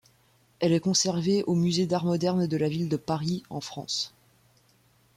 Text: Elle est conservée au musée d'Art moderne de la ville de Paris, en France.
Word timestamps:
Elle 0.59 0.71
est 0.73 0.79
conservée 0.79 1.43
au 1.43 1.53
musée 1.53 1.85
d'Art 1.85 2.05
moderne 2.05 2.47
de 2.47 2.57
la 2.57 2.67
ville 2.67 2.89
de 2.89 2.97
Paris, 2.97 3.43
en 3.51 3.61
France. 3.61 4.15